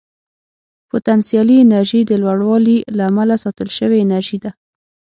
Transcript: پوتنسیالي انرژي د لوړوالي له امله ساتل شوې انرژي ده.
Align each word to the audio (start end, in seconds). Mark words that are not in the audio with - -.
پوتنسیالي 0.91 1.57
انرژي 1.65 2.01
د 2.05 2.11
لوړوالي 2.23 2.77
له 2.97 3.03
امله 3.11 3.35
ساتل 3.43 3.69
شوې 3.77 3.97
انرژي 4.05 4.37
ده. 4.43 4.51